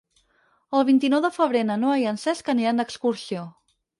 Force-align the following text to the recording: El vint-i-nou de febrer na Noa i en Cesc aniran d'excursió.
El 0.77 0.85
vint-i-nou 0.87 1.21
de 1.25 1.31
febrer 1.35 1.61
na 1.69 1.77
Noa 1.83 1.99
i 2.05 2.09
en 2.13 2.19
Cesc 2.23 2.51
aniran 2.57 2.83
d'excursió. 2.83 3.47